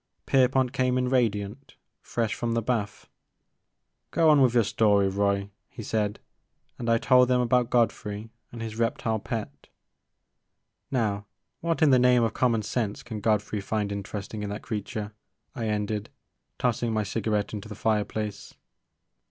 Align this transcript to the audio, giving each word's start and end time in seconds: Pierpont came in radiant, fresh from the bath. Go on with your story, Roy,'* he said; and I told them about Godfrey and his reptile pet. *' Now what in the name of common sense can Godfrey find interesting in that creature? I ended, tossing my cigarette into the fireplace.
Pierpont 0.25 0.73
came 0.73 0.97
in 0.97 1.09
radiant, 1.09 1.75
fresh 2.01 2.33
from 2.33 2.53
the 2.55 2.61
bath. 2.63 3.07
Go 4.09 4.31
on 4.31 4.41
with 4.41 4.55
your 4.55 4.63
story, 4.63 5.07
Roy,'* 5.07 5.51
he 5.69 5.83
said; 5.83 6.19
and 6.79 6.89
I 6.89 6.97
told 6.97 7.27
them 7.27 7.39
about 7.39 7.69
Godfrey 7.69 8.31
and 8.51 8.63
his 8.63 8.79
reptile 8.79 9.19
pet. 9.19 9.67
*' 10.27 10.81
Now 10.89 11.27
what 11.59 11.83
in 11.83 11.91
the 11.91 11.99
name 11.99 12.23
of 12.23 12.33
common 12.33 12.63
sense 12.63 13.03
can 13.03 13.19
Godfrey 13.21 13.61
find 13.61 13.91
interesting 13.91 14.41
in 14.41 14.49
that 14.49 14.63
creature? 14.63 15.13
I 15.53 15.67
ended, 15.67 16.09
tossing 16.57 16.91
my 16.93 17.03
cigarette 17.03 17.53
into 17.53 17.69
the 17.69 17.75
fireplace. 17.75 18.55